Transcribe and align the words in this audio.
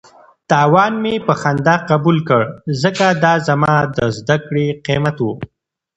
تاوان 0.49 0.93
مې 1.03 1.13
په 1.27 1.33
خندا 1.41 1.75
قبول 1.89 2.17
کړ 2.29 2.41
ځکه 2.81 3.05
دا 3.23 3.33
زما 3.47 3.73
د 3.95 3.97
زده 4.17 4.37
کړې 4.47 4.65
قیمت 4.85 5.17
و. 5.21 5.27